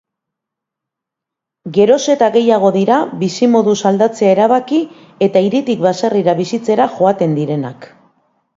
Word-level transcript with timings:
Gero 1.75 1.97
eta 2.13 2.29
gehiago 2.37 2.71
dira 2.79 2.97
bizimoduz 3.25 3.77
aldatzea 3.91 4.33
erabaki 4.37 4.81
eta 5.29 5.45
hiritik 5.49 5.87
baserrira 5.87 6.37
bizitzera 6.43 6.91
joaten 6.99 7.41
direnak. 7.43 7.91